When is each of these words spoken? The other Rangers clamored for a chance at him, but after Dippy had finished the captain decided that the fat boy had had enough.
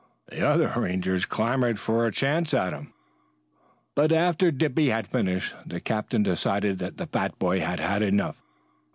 The 0.31 0.41
other 0.43 0.73
Rangers 0.77 1.25
clamored 1.25 1.77
for 1.79 2.07
a 2.07 2.11
chance 2.11 2.55
at 2.55 2.73
him, 2.73 2.91
but 3.93 4.11
after 4.11 4.49
Dippy 4.49 4.89
had 4.89 5.05
finished 5.05 5.53
the 5.63 5.79
captain 5.79 6.23
decided 6.23 6.79
that 6.79 6.97
the 6.97 7.05
fat 7.05 7.37
boy 7.37 7.59
had 7.59 7.79
had 7.79 8.01
enough. 8.01 8.41